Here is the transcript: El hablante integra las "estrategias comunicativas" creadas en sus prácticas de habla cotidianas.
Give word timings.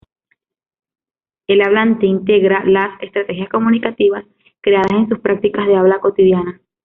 El 1.45 1.61
hablante 1.61 2.07
integra 2.07 2.63
las 2.65 2.99
"estrategias 3.03 3.49
comunicativas" 3.49 4.25
creadas 4.59 4.89
en 4.93 5.07
sus 5.07 5.19
prácticas 5.19 5.67
de 5.67 5.75
habla 5.75 5.99
cotidianas. 5.99 6.59